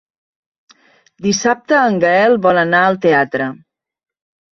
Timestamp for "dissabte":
1.25-1.77